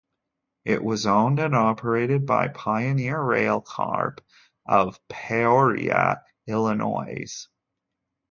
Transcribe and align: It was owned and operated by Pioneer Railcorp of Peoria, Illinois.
It 0.65 0.83
was 0.83 1.05
owned 1.05 1.37
and 1.39 1.55
operated 1.55 2.25
by 2.25 2.47
Pioneer 2.47 3.19
Railcorp 3.19 4.17
of 4.65 4.99
Peoria, 5.09 6.23
Illinois. 6.47 7.45